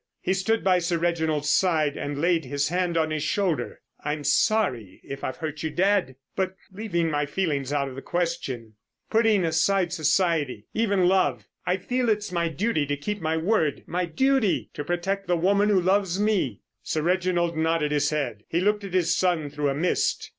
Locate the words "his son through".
18.95-19.69